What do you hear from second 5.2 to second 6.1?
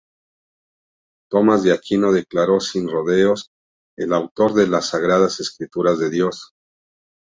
Escrituras es